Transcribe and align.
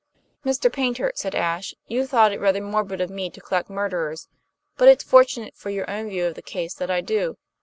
"Mr. 0.43 0.73
Paynter," 0.73 1.11
said 1.13 1.35
Ashe, 1.35 1.75
"you 1.85 2.07
thought 2.07 2.31
it 2.33 2.39
rather 2.39 2.59
morbid 2.59 3.01
of 3.01 3.11
me 3.11 3.29
to 3.29 3.39
collect 3.39 3.69
murderers; 3.69 4.27
but 4.75 4.87
it's 4.87 5.03
fortunate 5.03 5.55
for 5.55 5.69
your 5.69 5.87
own 5.87 6.09
view 6.09 6.25
of 6.25 6.33
the 6.33 6.41
case 6.41 6.73
that 6.73 6.89
I 6.89 7.01
do. 7.01 7.37